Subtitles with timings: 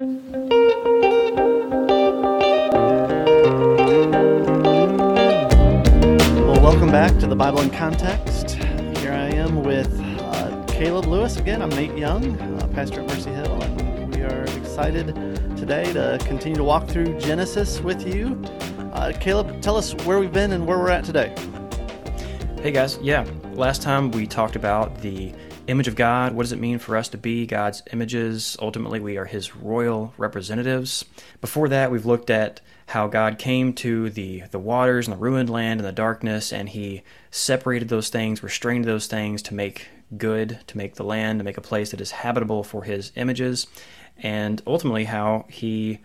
[0.00, 0.08] Well,
[6.62, 8.52] welcome back to the Bible in Context.
[8.52, 11.60] Here I am with uh, Caleb Lewis again.
[11.60, 15.08] I'm Nate Young, uh, pastor at Mercy Hill, and we are excited
[15.58, 18.42] today to continue to walk through Genesis with you.
[18.94, 21.34] Uh, Caleb, tell us where we've been and where we're at today.
[22.62, 23.26] Hey guys, yeah.
[23.52, 25.34] Last time we talked about the
[25.70, 26.34] image of God.
[26.34, 28.56] What does it mean for us to be God's images?
[28.60, 31.04] Ultimately, we are His royal representatives.
[31.40, 35.48] Before that, we've looked at how God came to the, the waters and the ruined
[35.48, 40.58] land and the darkness, and He separated those things, restrained those things to make good,
[40.66, 43.68] to make the land, to make a place that is habitable for His images,
[44.18, 46.00] and ultimately how He,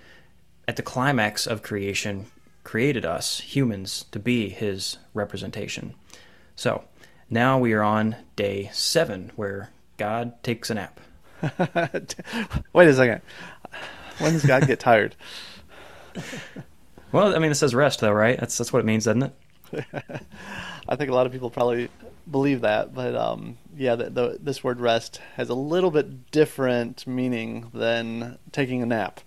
[0.68, 2.28] at the climax of creation,
[2.64, 5.96] created us, humans, to be His representation.
[6.56, 6.84] So,
[7.30, 11.00] now we are on day seven, where God takes a nap.
[12.74, 13.22] Wait a second.
[14.20, 15.16] When does God get tired?
[17.12, 18.40] Well, I mean, it says rest, though, right?
[18.40, 19.86] That's that's what it means, doesn't it?
[20.88, 21.90] I think a lot of people probably
[22.30, 27.06] believe that, but um, yeah, the, the, this word rest has a little bit different
[27.08, 29.22] meaning than taking a nap.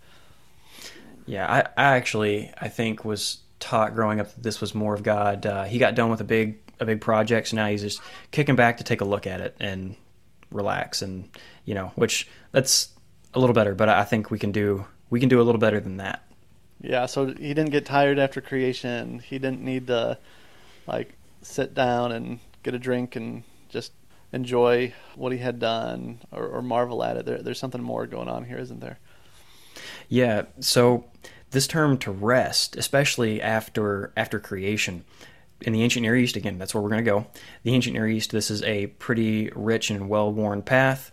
[1.26, 5.02] Yeah, I, I actually I think was taught growing up that this was more of
[5.02, 5.46] God.
[5.46, 8.56] Uh, he got done with a big a big project, so now he's just kicking
[8.56, 9.96] back to take a look at it and
[10.50, 11.28] relax, and
[11.64, 12.90] you know, which that's
[13.34, 13.74] a little better.
[13.74, 16.24] But I think we can do we can do a little better than that.
[16.80, 19.18] Yeah, so he didn't get tired after creation.
[19.18, 20.18] He didn't need to
[20.86, 23.92] like sit down and get a drink and just
[24.32, 27.26] enjoy what he had done or, or marvel at it.
[27.26, 28.98] There, there's something more going on here, isn't there?
[30.08, 30.44] Yeah.
[30.60, 31.06] So
[31.50, 35.04] this term to rest, especially after after creation,
[35.60, 37.26] in the ancient Near East, again, that's where we're going to go.
[37.62, 41.10] The ancient Near East, this is a pretty rich and well worn path.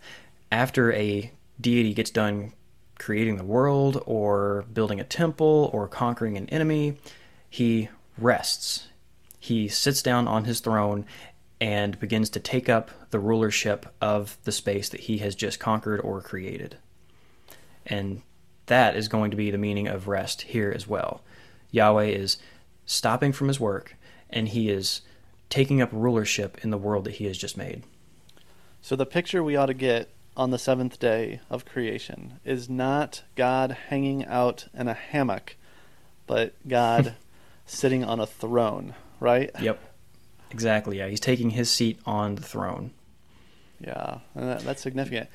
[0.52, 2.52] After a deity gets done
[2.98, 6.96] creating the world, or building a temple, or conquering an enemy,
[7.50, 8.88] he rests.
[9.38, 11.04] He sits down on his throne
[11.60, 16.00] and begins to take up the rulership of the space that he has just conquered
[16.00, 16.76] or created.
[17.86, 18.22] And
[18.66, 21.22] that is going to be the meaning of rest here as well.
[21.70, 22.38] Yahweh is
[22.84, 23.95] stopping from his work
[24.30, 25.02] and he is
[25.48, 27.82] taking up rulership in the world that he has just made.
[28.80, 33.22] So the picture we ought to get on the seventh day of creation is not
[33.34, 35.56] God hanging out in a hammock,
[36.26, 37.14] but God
[37.66, 39.50] sitting on a throne, right?
[39.60, 39.80] Yep.
[40.50, 40.98] Exactly.
[40.98, 42.92] Yeah, he's taking his seat on the throne.
[43.80, 45.28] Yeah, that, that's significant.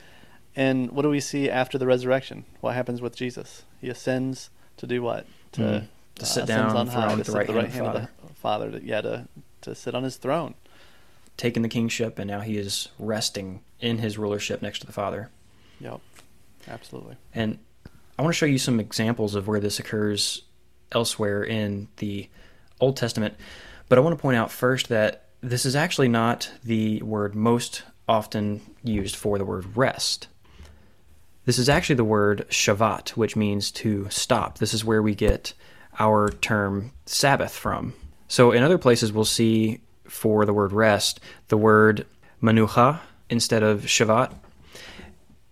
[0.55, 2.45] And what do we see after the resurrection?
[2.59, 3.63] What happens with Jesus?
[3.79, 5.25] He ascends to do what?
[5.53, 5.87] To, mm.
[6.15, 7.93] to uh, sit down on high, to sit the right, the right hand, hand of
[8.20, 8.71] the Father.
[8.71, 9.27] To, yeah, to
[9.61, 10.55] to sit on his throne,
[11.37, 15.29] taking the kingship, and now he is resting in his rulership next to the Father.
[15.79, 16.01] Yep,
[16.67, 17.15] absolutely.
[17.33, 17.59] And
[18.17, 20.43] I want to show you some examples of where this occurs
[20.91, 22.29] elsewhere in the
[22.79, 23.35] Old Testament.
[23.89, 27.83] But I want to point out first that this is actually not the word most
[28.07, 30.27] often used for the word rest.
[31.45, 34.59] This is actually the word shavat, which means to stop.
[34.59, 35.53] This is where we get
[35.99, 37.93] our term Sabbath from.
[38.31, 41.19] So in other places, we'll see for the word rest
[41.49, 42.07] the word
[42.41, 44.33] manucha instead of shavat.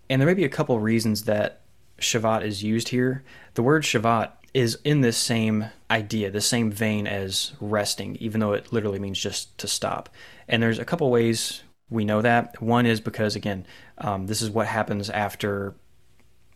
[0.09, 1.59] And there may be a couple reasons that
[1.99, 3.25] shavat is used here.
[3.55, 8.53] The word shavat is in this same idea, the same vein as resting, even though
[8.53, 10.07] it literally means just to stop.
[10.47, 12.61] And there's a couple ways we know that.
[12.61, 13.67] One is because, again,
[13.97, 15.75] um, this is what happens after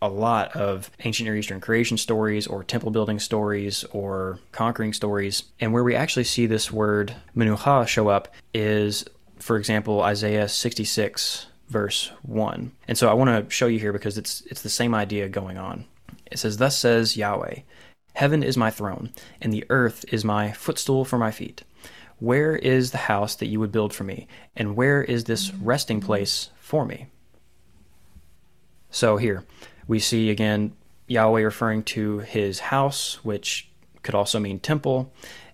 [0.04, 5.44] a lot of ancient Near Eastern creation stories or temple building stories or conquering stories.
[5.60, 9.06] And where we actually see this word menucha show up is,
[9.38, 12.72] for example, Isaiah 66, verse 1.
[12.86, 15.56] And so I want to show you here because it's, it's the same idea going
[15.56, 15.86] on.
[16.30, 17.60] It says, Thus says Yahweh,
[18.12, 19.10] Heaven is my throne,
[19.40, 21.64] and the earth is my footstool for my feet.
[22.18, 24.28] Where is the house that you would build for me?
[24.54, 27.06] And where is this resting place for me?
[28.90, 29.44] So here
[29.86, 30.72] we see again
[31.06, 33.68] Yahweh referring to his house, which
[34.02, 35.12] could also mean temple,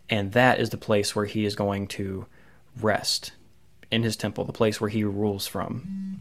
[0.09, 2.27] and that is the place where he is going to
[2.81, 3.33] rest
[3.91, 6.21] in his temple, the place where he rules from.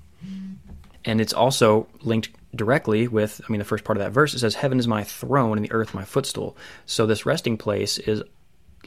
[1.06, 4.40] And it's also linked directly with, I mean, the first part of that verse, it
[4.40, 6.58] says, Heaven is my throne and the earth my footstool.
[6.86, 8.24] So this resting place is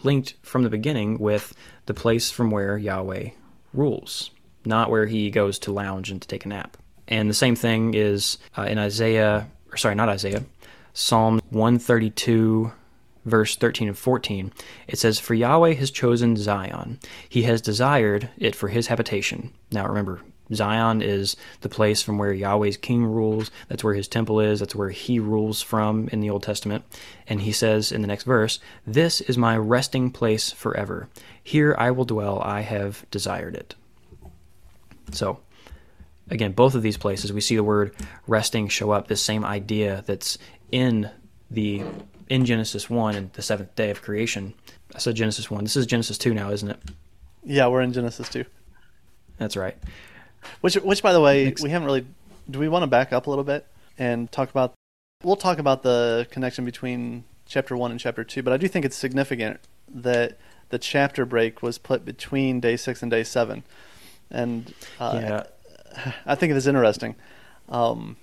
[0.02, 1.54] linked from the beginning with
[1.86, 3.30] the place from where Yahweh
[3.72, 4.30] rules,
[4.64, 6.76] not where he goes to lounge and to take a nap.
[7.08, 10.44] And the same thing is uh, in Isaiah, or sorry, not Isaiah,
[10.94, 12.72] Psalm 132,
[13.24, 14.52] verse 13 and 14.
[14.88, 19.52] It says, For Yahweh has chosen Zion, he has desired it for his habitation.
[19.70, 20.20] Now remember,
[20.54, 23.50] Zion is the place from where Yahweh's king rules.
[23.68, 24.60] That's where his temple is.
[24.60, 26.84] That's where he rules from in the Old Testament.
[27.26, 31.08] And he says in the next verse, This is my resting place forever.
[31.42, 32.40] Here I will dwell.
[32.40, 33.74] I have desired it.
[35.12, 35.40] So,
[36.32, 37.94] again, both of these places, we see the word
[38.26, 40.38] resting show up, this same idea that's
[40.70, 41.10] in
[41.50, 41.82] the
[42.28, 44.54] in Genesis 1 and the seventh day of creation.
[44.94, 45.64] I said Genesis 1.
[45.64, 46.78] This is Genesis 2 now, isn't it?
[47.44, 48.44] Yeah, we're in Genesis 2.
[49.38, 49.76] That's right.
[50.60, 51.62] Which, which by the way, Next.
[51.62, 52.06] we haven't really.
[52.50, 53.66] Do we want to back up a little bit
[53.98, 54.74] and talk about?
[55.22, 58.84] We'll talk about the connection between chapter one and chapter two, but I do think
[58.84, 60.38] it's significant that
[60.70, 63.62] the chapter break was put between day six and day seven,
[64.30, 65.42] and uh, yeah.
[66.26, 67.16] I think it is interesting.
[67.68, 68.16] Um,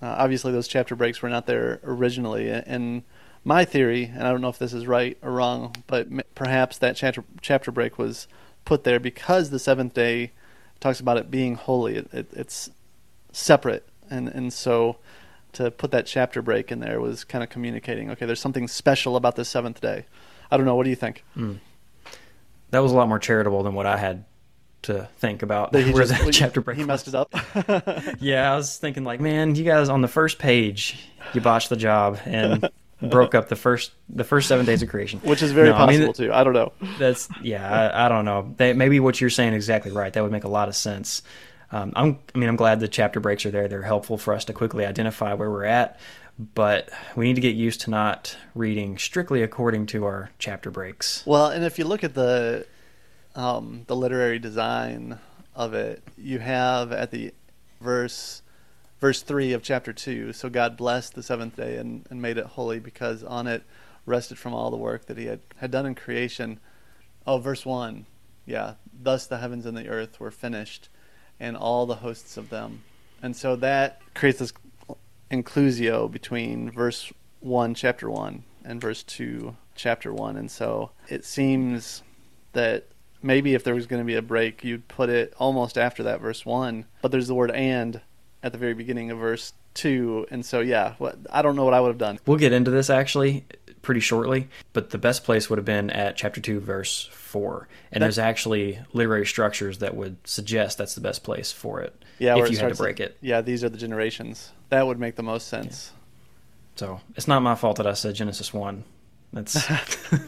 [0.00, 3.02] uh, obviously, those chapter breaks were not there originally, and
[3.44, 6.78] my theory, and I don't know if this is right or wrong, but m- perhaps
[6.78, 8.26] that chapter chapter break was
[8.64, 10.32] put there because the seventh day
[10.80, 11.96] talks about it being holy.
[11.96, 12.70] It, it, it's
[13.32, 14.96] separate, and and so
[15.52, 18.10] to put that chapter break in there was kind of communicating.
[18.10, 20.06] Okay, there's something special about the seventh day.
[20.50, 20.74] I don't know.
[20.74, 21.24] What do you think?
[21.36, 21.58] Mm.
[22.70, 24.24] That was a lot more charitable than what I had
[24.82, 25.74] to think about.
[25.74, 27.34] He where just- that chapter break He messed it up.
[28.20, 30.98] Yeah, I was thinking like, man, you guys on the first page,
[31.34, 32.68] you botched the job and
[33.00, 35.20] broke up the first the first seven days of creation.
[35.20, 36.32] Which is very No, I mean, possible too.
[36.32, 36.72] I don't know.
[36.98, 38.54] That's yeah, I, I don't know.
[38.56, 40.12] They, maybe what you're saying is exactly right.
[40.12, 41.22] That would make a lot of sense.
[41.72, 43.66] Um, I'm, I mean, I'm glad the chapter breaks are there.
[43.66, 45.98] They're helpful for us to quickly identify where we're at,
[46.54, 51.24] but we need to get used to not reading strictly according to our chapter breaks.
[51.26, 52.66] Well, and if you look at the
[53.34, 55.18] um, the literary design
[55.54, 57.32] of it, you have at the
[57.80, 58.42] verse
[59.00, 60.32] verse three of chapter two.
[60.32, 63.64] So God blessed the seventh day and, and made it holy because on it
[64.06, 66.60] rested from all the work that He had had done in creation.
[67.26, 68.06] Oh, verse one,
[68.46, 68.74] yeah.
[68.92, 70.88] Thus the heavens and the earth were finished,
[71.38, 72.84] and all the hosts of them.
[73.22, 74.52] And so that creates this
[75.30, 82.02] inclusio between verse 1 chapter 1 and verse 2 chapter 1 and so it seems
[82.52, 82.84] that
[83.22, 86.20] maybe if there was going to be a break you'd put it almost after that
[86.20, 88.00] verse 1 but there's the word and
[88.42, 91.74] at the very beginning of verse 2 and so yeah what I don't know what
[91.74, 93.44] I would have done We'll get into this actually
[93.80, 97.66] pretty shortly, but the best place would have been at chapter 2, verse 4.
[97.90, 102.04] And That- there's actually literary structures that would suggest that's the best place for it
[102.20, 103.16] yeah if you had to break it.
[103.20, 105.90] yeah these are the generations that would make the most sense
[106.76, 108.84] So it's not my fault that I said Genesis 1.
[109.32, 109.54] That's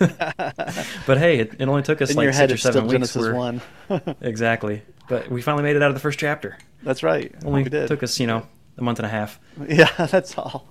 [1.06, 3.12] but hey, it, it only took us in like your head six or seven weeks.
[3.12, 4.82] Genesis 1 Exactly.
[5.08, 6.56] But we finally made it out of the first chapter.
[6.82, 8.46] that's right Only we did took us, you know,
[8.78, 9.38] a month and a half.
[9.68, 10.68] Yeah, that's all.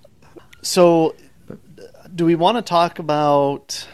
[0.63, 1.15] So,
[2.13, 3.87] do we want to talk about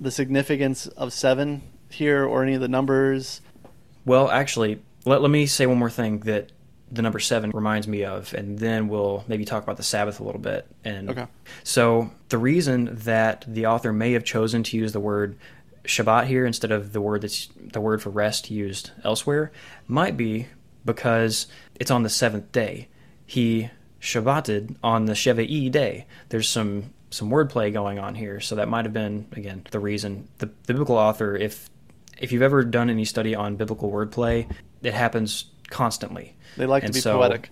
[0.00, 3.40] the significance of seven here, or any of the numbers?
[4.04, 6.50] Well, actually, let, let me say one more thing that
[6.92, 10.24] the number seven reminds me of, and then we'll maybe talk about the Sabbath a
[10.24, 10.66] little bit.
[10.84, 11.26] And Okay.
[11.64, 15.36] so the reason that the author may have chosen to use the word
[15.84, 19.50] Shabbat here instead of the word that's the word for rest used elsewhere
[19.88, 20.46] might be
[20.84, 22.88] because it's on the seventh day.
[23.26, 26.06] He Shabbated on the Sheva'i day.
[26.28, 30.28] There's some some wordplay going on here, so that might have been again the reason.
[30.38, 31.70] The, the biblical author, if
[32.18, 34.50] if you've ever done any study on biblical wordplay,
[34.82, 36.34] it happens constantly.
[36.56, 37.50] They like And to be so- poetic.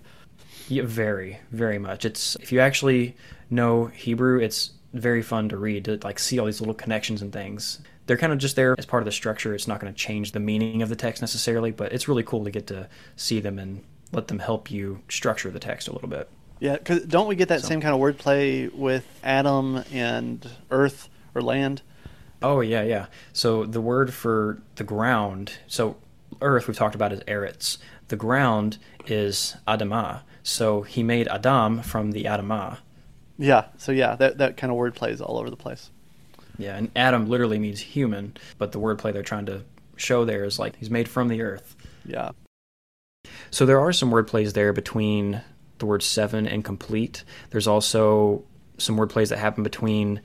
[0.67, 2.05] Yeah, very, very much.
[2.05, 3.15] It's if you actually
[3.49, 7.33] know Hebrew, it's very fun to read to like see all these little connections and
[7.33, 7.79] things.
[8.05, 9.53] They're kind of just there as part of the structure.
[9.53, 12.43] It's not going to change the meaning of the text necessarily, but it's really cool
[12.45, 12.87] to get to
[13.17, 16.29] see them and let them help you structure the text a little bit.
[16.59, 21.09] Yeah, because don't we get that So- same kind of wordplay with Adam and Earth
[21.35, 21.81] or land?
[22.41, 23.05] Oh yeah, yeah.
[23.33, 25.97] So the word for the ground, so
[26.41, 27.77] earth we've talked about is eretz.
[28.11, 28.77] The ground
[29.07, 30.23] is adamah.
[30.43, 32.79] So he made Adam from the adamah.
[33.37, 35.89] Yeah, so yeah, that that kind of wordplay is all over the place.
[36.57, 39.63] Yeah, and Adam literally means human, but the wordplay they're trying to
[39.95, 41.77] show there is like he's made from the earth.
[42.05, 42.31] Yeah,
[43.49, 45.41] So there are some word plays there between
[45.77, 47.23] the word seven and complete.
[47.51, 48.43] There's also
[48.77, 50.19] some word plays that happen between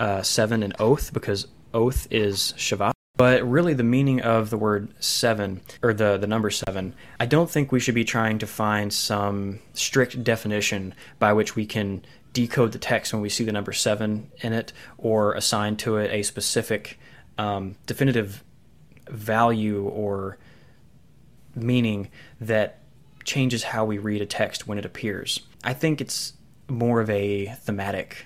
[0.00, 2.92] uh, seven and oath because oath is Shabbat.
[3.16, 7.50] But really, the meaning of the word seven, or the, the number seven, I don't
[7.50, 12.72] think we should be trying to find some strict definition by which we can decode
[12.72, 16.22] the text when we see the number seven in it or assign to it a
[16.22, 16.98] specific
[17.36, 18.42] um, definitive
[19.08, 20.38] value or
[21.54, 22.08] meaning
[22.40, 22.78] that
[23.24, 25.40] changes how we read a text when it appears.
[25.62, 26.32] I think it's
[26.68, 28.24] more of a thematic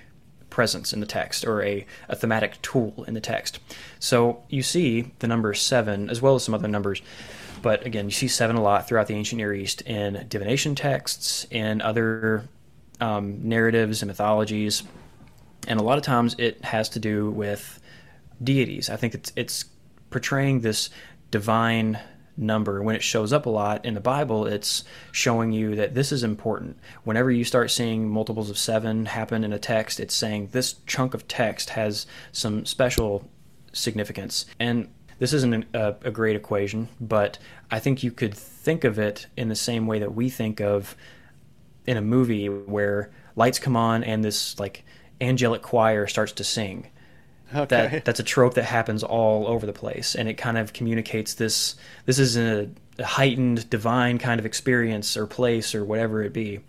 [0.57, 3.59] presence in the text or a, a thematic tool in the text.
[3.99, 6.99] So you see the number seven, as well as some other numbers,
[7.61, 11.45] But again, you see seven a lot throughout the ancient Near East in divination texts,
[11.49, 12.47] in other
[12.99, 14.83] um, narratives and mythologies,
[15.67, 17.79] and a lot of times it has to do with
[18.43, 18.89] deities.
[18.89, 19.65] I think it's it's
[20.09, 20.89] portraying this
[21.31, 21.99] divine
[22.37, 22.81] number.
[22.81, 26.23] When it shows up a lot in the Bible, it's showing you that this is
[26.23, 26.77] important.
[27.03, 31.13] Whenever you start seeing multiples of seven happen in a text, it's saying this chunk
[31.13, 33.27] of text has some special
[33.73, 34.45] significance.
[34.59, 34.89] And
[35.19, 37.39] this isn't a, a great equation, but
[37.71, 40.95] I think you could think of it in the same way that we think of
[41.87, 44.83] in a movie where lights come on and this like
[45.19, 46.87] angelic choir starts to sing
[47.55, 47.65] Okay.
[47.65, 51.33] that that's a trope that happens all over the place, and it kind of communicates
[51.35, 51.75] this.
[52.05, 56.59] This is a, a heightened, divine kind of experience or place or whatever it be.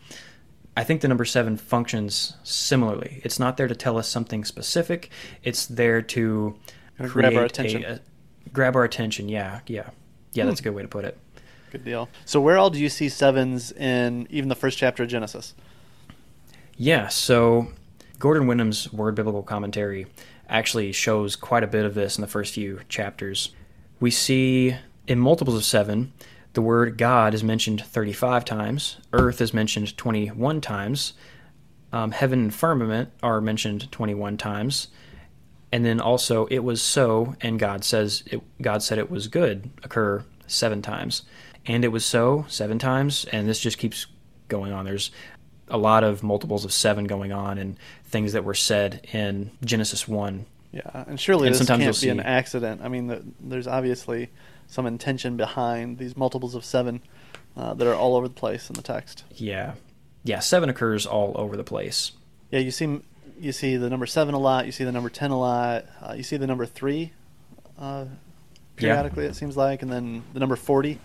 [0.76, 3.20] I think the number seven functions similarly.
[3.25, 5.11] It's not there to tell us something specific.
[5.42, 6.54] It's there to
[6.99, 7.85] grab our attention.
[7.85, 8.00] a-
[8.52, 9.28] grab our attention.
[9.28, 9.90] Yeah, yeah,
[10.32, 10.44] yeah.
[10.44, 10.68] That's a hmm.
[10.68, 11.18] good way to put it.
[11.73, 12.08] Good deal.
[12.25, 15.54] So where all do you see sevens in even the first chapter of Genesis?
[16.76, 17.73] Yeah, so
[18.18, 20.06] Gordon Wenham's Word Biblical Commentary
[20.48, 23.50] actually shows quite a bit of this in the first few chapters.
[24.00, 24.76] We see
[25.06, 26.12] in multiples of seven,
[26.54, 31.12] the word God is mentioned 35 times, earth is mentioned 21 times,
[31.92, 34.88] um, heaven and firmament are mentioned 21 times,
[35.72, 39.70] and then also it was so and God says it, God said it was good
[39.82, 41.22] occur seven times,
[41.66, 44.06] and it was so seven times, and this just keeps
[44.48, 44.84] going on.
[44.84, 45.10] There's
[45.70, 47.78] a lot of multiples of seven going on and
[48.08, 50.46] things that were said in Genesis one.
[50.72, 52.80] Yeah, and surely And this sometimes can't be an accident.
[52.82, 54.30] I mean, the, there's obviously
[54.66, 57.00] some intention behind these multiples of seven
[57.56, 59.24] uh, that are all over the place in the text.
[59.34, 59.74] Yeah,
[60.24, 62.12] yeah, seven occurs all over the place.
[62.50, 63.00] Yeah, you see
[63.40, 64.66] you see the number seven a lot.
[64.66, 65.86] You see the number ten a lot.
[66.02, 67.12] Uh, you see the number three
[67.78, 68.06] uh,
[68.76, 69.26] periodically.
[69.26, 70.98] It seems like, and then the number forty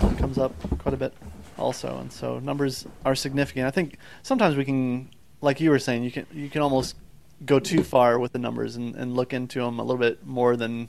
[0.00, 1.12] uh, comes up quite a bit
[1.58, 1.98] also.
[1.98, 3.66] And so numbers are significant.
[3.66, 5.10] I think sometimes we can,
[5.40, 6.96] like you were saying, you can you can almost
[7.44, 10.56] go too far with the numbers and, and look into them a little bit more
[10.56, 10.88] than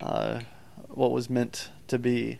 [0.00, 0.40] uh,
[0.88, 2.38] what was meant to be.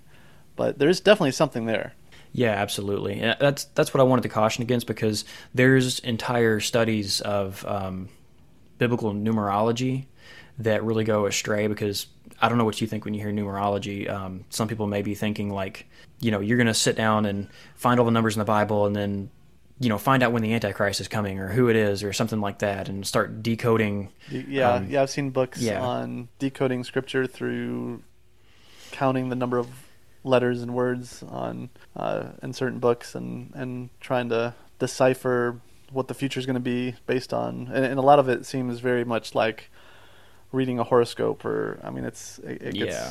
[0.56, 1.94] But there's definitely something there.
[2.32, 3.20] Yeah, absolutely.
[3.20, 8.08] And that's that's what I wanted to caution against because there's entire studies of um,
[8.78, 10.06] biblical numerology
[10.58, 11.68] that really go astray.
[11.68, 12.06] Because
[12.40, 14.08] I don't know what you think when you hear numerology.
[14.08, 15.86] Um, some people may be thinking like,
[16.20, 18.86] you know, you're going to sit down and find all the numbers in the Bible
[18.86, 19.30] and then,
[19.80, 22.40] you know, find out when the Antichrist is coming or who it is or something
[22.40, 24.08] like that, and start decoding.
[24.30, 25.80] Yeah, Um, yeah, I've seen books yeah.
[25.80, 28.02] on decoding scripture through
[28.90, 29.68] counting the number of
[30.24, 35.60] letters and words on uh, in certain books and and trying to decipher
[35.92, 37.70] what the future is going to be based on.
[37.72, 39.70] And, and a lot of it seems very much like
[40.52, 43.10] reading a horoscope, or I mean, it's it, it gets Yeah.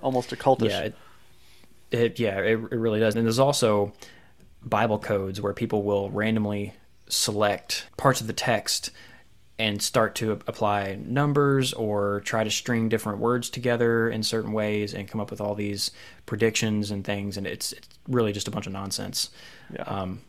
[0.00, 0.70] almost occultish.
[0.70, 0.94] Yeah, it,
[1.90, 3.14] it yeah, it, it really does.
[3.14, 3.92] And there's also
[4.64, 6.74] Bible codes where people will randomly
[7.08, 8.90] select parts of the text
[9.58, 14.94] and start to apply numbers or try to string different words together in certain ways
[14.94, 15.90] and come up with all these
[16.26, 19.30] predictions and things and it's, it's really just a bunch of nonsense
[19.72, 19.82] Yeah.
[19.82, 20.20] um,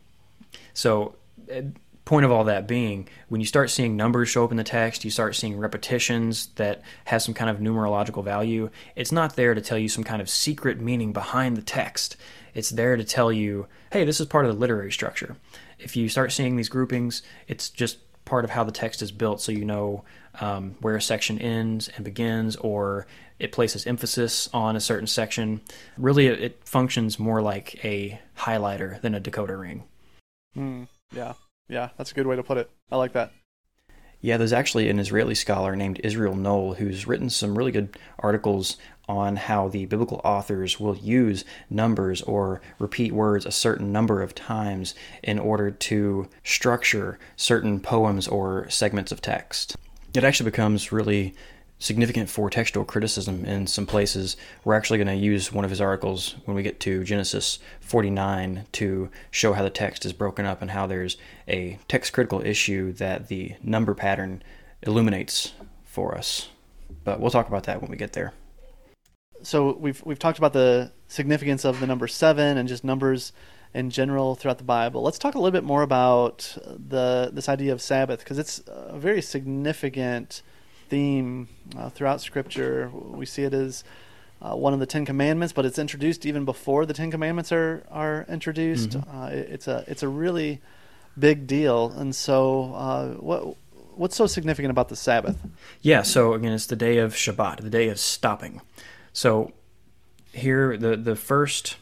[0.74, 1.14] so
[1.52, 1.62] uh,
[2.04, 5.04] point of all that being when you start seeing numbers show up in the text
[5.04, 9.60] you start seeing repetitions that has some kind of numerological value it's not there to
[9.62, 12.16] tell you some kind of secret meaning behind the text
[12.54, 15.36] it's there to tell you hey this is part of the literary structure
[15.78, 19.40] if you start seeing these groupings it's just part of how the text is built
[19.40, 20.02] so you know
[20.40, 23.06] um, where a section ends and begins or
[23.38, 25.60] it places emphasis on a certain section
[25.98, 29.84] really it, functions more like a highlighter than a decoder ring
[30.54, 30.84] Hmm.
[31.12, 31.34] yeah,
[31.68, 32.70] yeah, that's a good way to put it.
[32.90, 33.32] I like that.
[34.24, 38.78] Yeah, there's actually an Israeli scholar named Israel Knohl who's written some really good articles
[39.06, 44.34] on how the biblical authors will use numbers or repeat words a certain number of
[44.34, 49.76] times in order to structure certain poems or segments of text.
[50.14, 51.34] It actually becomes really
[51.84, 54.38] significant for textual criticism in some places.
[54.64, 58.64] We're actually going to use one of his articles when we get to Genesis 49
[58.72, 62.92] to show how the text is broken up and how there's a text critical issue
[62.94, 64.42] that the number pattern
[64.80, 65.52] illuminates
[65.84, 66.48] for us.
[67.04, 68.32] But we'll talk about that when we get there.
[69.42, 73.32] so we've we've talked about the significance of the number seven and just numbers
[73.74, 75.02] in general throughout the Bible.
[75.02, 78.98] Let's talk a little bit more about the this idea of Sabbath because it's a
[78.98, 80.40] very significant
[80.88, 82.90] theme uh, throughout Scripture.
[82.92, 83.84] We see it as
[84.42, 87.82] uh, one of the Ten Commandments, but it's introduced even before the Ten Commandments are
[87.90, 88.90] are introduced.
[88.90, 89.04] Mhm.
[89.14, 90.60] Uh, it- it's a it's a really
[91.18, 93.56] big deal, and so uh, what
[93.96, 95.38] what's so significant about the Sabbath?
[95.80, 98.60] Yeah, so again, it's the day of Shabbat, the day of stopping.
[99.12, 99.52] So
[100.32, 101.76] here the the first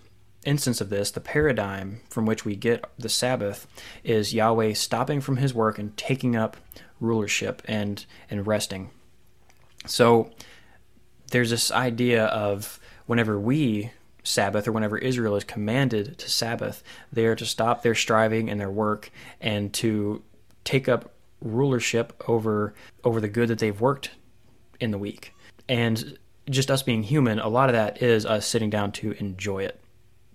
[0.44, 3.66] instance of this, the paradigm from which we get the Sabbath,
[4.04, 6.56] is Yahweh stopping from His work and taking up
[7.00, 8.90] rulership and and resting.
[9.86, 10.30] So
[11.30, 13.90] there's this idea of whenever we
[14.24, 16.82] Sabbath or whenever Israel is commanded to Sabbath,
[17.12, 20.22] they are to stop their striving and their work and to
[20.64, 22.72] take up rulership over
[23.02, 24.10] over the good that they've worked
[24.78, 25.34] in the week.
[25.68, 26.18] And
[26.48, 29.80] just us being human, a lot of that is us sitting down to enjoy it.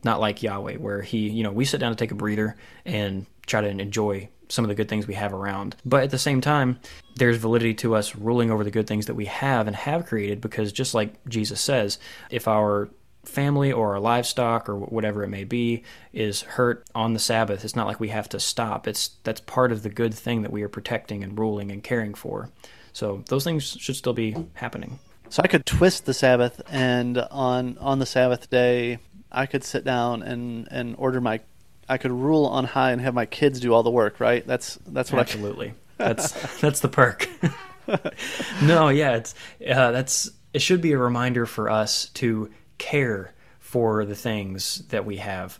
[0.03, 3.25] Not like Yahweh, where he, you know, we sit down to take a breather and
[3.45, 5.75] try to enjoy some of the good things we have around.
[5.85, 6.79] But at the same time,
[7.15, 10.41] there's validity to us ruling over the good things that we have and have created
[10.41, 11.99] because just like Jesus says,
[12.29, 12.89] if our
[13.25, 17.75] family or our livestock or whatever it may be is hurt on the Sabbath, it's
[17.75, 18.87] not like we have to stop.
[18.87, 22.13] It's that's part of the good thing that we are protecting and ruling and caring
[22.13, 22.49] for.
[22.93, 24.99] So those things should still be happening.
[25.29, 28.99] So I could twist the Sabbath, and on on the Sabbath day,
[29.31, 31.41] I could sit down and and order my,
[31.87, 34.19] I could rule on high and have my kids do all the work.
[34.19, 34.45] Right?
[34.45, 35.69] That's that's what absolutely.
[35.69, 35.73] I,
[36.13, 37.29] that's that's the perk.
[38.61, 39.35] no, yeah, it's
[39.67, 45.05] uh, that's it should be a reminder for us to care for the things that
[45.05, 45.59] we have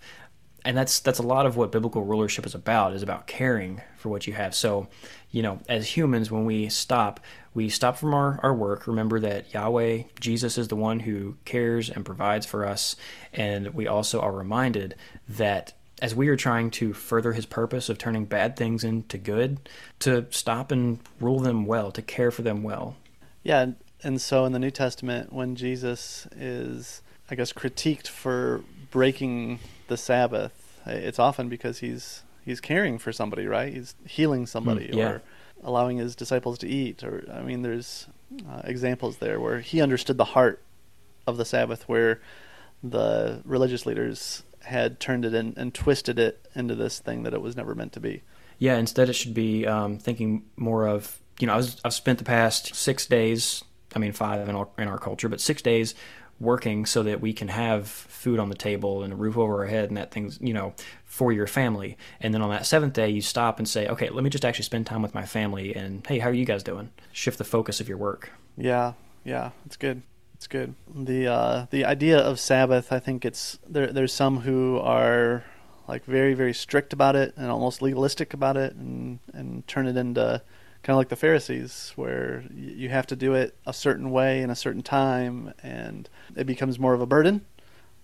[0.68, 4.10] and that's that's a lot of what biblical rulership is about is about caring for
[4.10, 4.88] what you have so
[5.32, 7.20] you know as humans when we stop
[7.54, 11.90] we stop from our, our work remember that yahweh jesus is the one who cares
[11.90, 12.96] and provides for us
[13.34, 14.96] and we also are reminded
[15.28, 19.70] that as we are trying to further his purpose of turning bad things into good
[20.00, 22.96] to stop and rule them well to care for them well.
[23.42, 23.72] Yeah
[24.04, 29.98] and so in the new testament when jesus is I guess, critiqued for breaking the
[29.98, 33.74] Sabbath, it's often because he's he's caring for somebody, right?
[33.74, 35.10] He's healing somebody, mm, yeah.
[35.10, 35.22] or
[35.64, 38.08] allowing his disciples to eat, or I mean, there's
[38.50, 40.64] uh, examples there where he understood the heart
[41.28, 42.22] of the Sabbath, where
[42.82, 47.42] the religious leaders had turned it in and twisted it into this thing that it
[47.42, 48.24] was never meant to be.
[48.60, 52.18] Yeah, instead it should be um, thinking more of you know I was, I've spent
[52.18, 53.62] the past six days,
[53.94, 55.96] I mean five in our, in our culture, but six days
[56.40, 59.66] working so that we can have food on the table and a roof over our
[59.66, 60.74] head and that things you know
[61.06, 61.98] for your family.
[62.22, 64.66] And then on that seventh day you stop and say okay let me just actually
[64.66, 66.92] spend time with my family and hey how are you guys doing?
[67.12, 68.32] Shift the focus of your work.
[68.56, 70.02] Yeah yeah it's good
[70.36, 70.76] it's good.
[70.94, 75.44] The uh the idea of sabbath i think it's there there's some who are
[75.88, 79.98] like very very strict about it and almost legalistic about it and and turn it
[79.98, 80.42] into
[80.88, 84.50] kind of like the Pharisees, where you have to do it a certain way in
[84.50, 87.46] a certain time, and it becomes more of a burden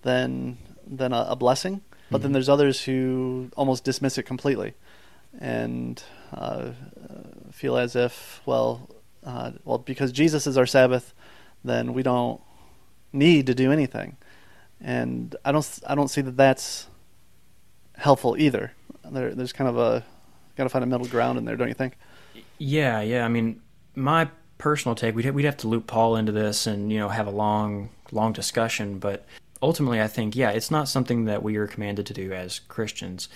[0.02, 1.80] than than a, a blessing.
[2.12, 2.24] But mm-hmm.
[2.24, 4.74] then there's others who almost dismiss it completely,
[5.40, 6.72] and uh,
[7.54, 8.90] feel as if, well,
[9.26, 11.14] uh, well, because Jesus is our Sabbath,
[11.64, 12.42] then we don't
[13.14, 14.18] need to do anything.
[14.82, 16.88] And I don't, I don't see that that's
[17.96, 18.74] helpful either.
[19.10, 20.04] There, there's kind of a,
[20.58, 21.96] got to find a middle ground in there, don't you think?
[22.66, 23.26] Yeah, yeah.
[23.26, 23.62] I mean,
[23.94, 27.28] my personal take, we'd we'd have to loop Paul into this and you know have
[27.28, 29.26] a long long discussion, but
[29.62, 33.28] ultimately, I think yeah, it's not something that we are commanded to do as Christians,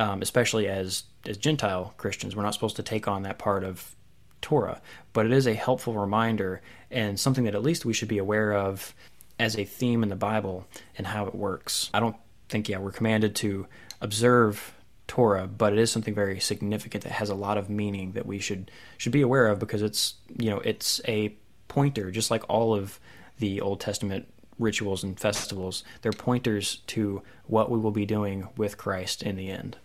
[0.00, 2.34] um, especially as as Gentile Christians.
[2.34, 3.94] We're not supposed to take on that part of
[4.40, 4.82] Torah,
[5.12, 6.60] but it is a helpful reminder
[6.90, 8.92] and something that at least we should be aware of
[9.38, 10.66] as a theme in the Bible
[10.98, 11.90] and how it works.
[11.94, 12.16] I don't
[12.48, 13.68] think yeah we're commanded to
[14.00, 14.74] observe
[15.06, 18.38] Torah, but it is something very significant that has a lot of meaning that we
[18.38, 21.34] should should be aware of because it's you know it's a
[21.68, 22.98] pointer, just like all of
[23.38, 25.84] the Old Testament rituals and festivals.
[26.02, 29.76] They're pointers to what we will be doing with Christ in the end.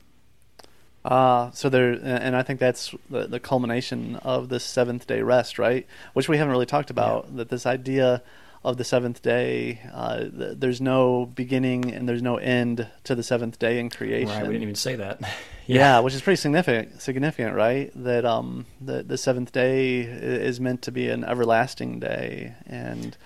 [1.04, 5.58] Uh, so there, and I think that's the, the culmination of this seventh day rest,
[5.58, 5.88] right?
[6.14, 7.26] Which we haven't really talked about.
[7.30, 7.38] Yeah.
[7.38, 8.22] That this idea
[8.64, 9.80] of the seventh day.
[9.92, 14.30] Uh, th- there's no beginning and there's no end to the seventh day in creation.
[14.30, 15.22] Right, we didn't even say that.
[15.66, 15.76] yeah.
[15.96, 16.00] yeah.
[16.00, 17.02] which is pretty significant.
[17.02, 17.92] Significant, right?
[17.96, 23.18] That um, the the seventh day is meant to be an everlasting day, and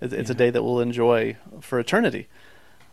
[0.00, 0.20] it's, yeah.
[0.20, 2.28] a day that we'll enjoy for eternity.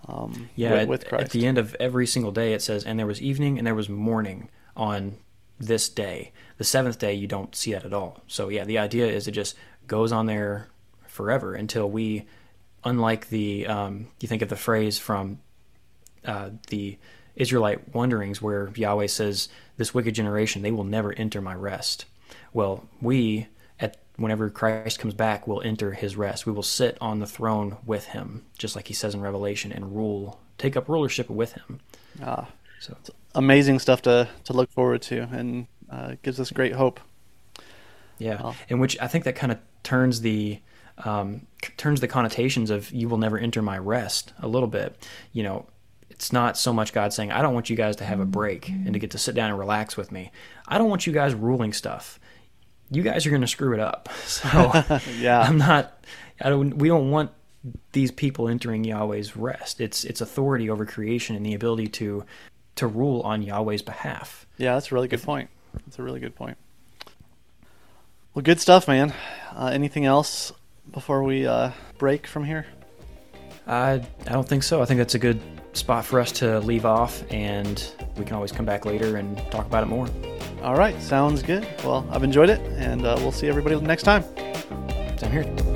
[0.07, 1.25] Um, yeah, with, with Christ.
[1.25, 3.75] At the end of every single day, it says, "And there was evening and there
[3.75, 5.17] was morning on
[5.59, 8.21] this day." The seventh day, you don't see that at all.
[8.27, 9.55] So yeah, the idea is it just
[9.87, 10.69] goes on there
[11.19, 12.25] forever until we,
[12.85, 15.39] unlike the, um, you think of the phrase from
[16.23, 16.97] uh, the
[17.35, 22.05] Israelite wanderings where Yahweh says, This wicked generation, they will never enter my rest.
[22.53, 23.47] Well, we,
[23.81, 26.45] at whenever Christ comes back, will enter his rest.
[26.45, 29.93] We will sit on the throne with him, just like he says in Revelation, and
[29.93, 31.81] rule, take up rulership with him.
[32.23, 32.47] Ah,
[32.79, 32.95] so
[33.35, 37.01] amazing stuff to, to look forward to and uh, gives us great hope.
[38.19, 40.59] Yeah, in which I think that kind of turns the
[41.05, 44.95] um, turns the connotations of "you will never enter my rest" a little bit.
[45.33, 45.65] You know,
[46.09, 48.69] it's not so much God saying, "I don't want you guys to have a break
[48.69, 50.31] and to get to sit down and relax with me."
[50.67, 52.19] I don't want you guys ruling stuff.
[52.91, 54.09] You guys are going to screw it up.
[54.25, 55.41] So Yeah.
[55.41, 56.03] I'm not.
[56.41, 56.77] I don't.
[56.77, 57.31] We don't want
[57.91, 59.81] these people entering Yahweh's rest.
[59.81, 62.25] It's it's authority over creation and the ability to
[62.75, 64.45] to rule on Yahweh's behalf.
[64.57, 65.49] Yeah, that's a really good point.
[65.85, 66.57] That's a really good point.
[68.33, 69.13] Well, good stuff, man.
[69.53, 70.51] Uh, anything else
[70.91, 72.65] before we uh, break from here?
[73.67, 74.81] I I don't think so.
[74.81, 75.39] I think that's a good
[75.73, 79.65] spot for us to leave off, and we can always come back later and talk
[79.65, 80.07] about it more.
[80.63, 81.67] All right, sounds good.
[81.83, 84.23] Well, I've enjoyed it, and uh, we'll see everybody next time.
[85.17, 85.68] Same here.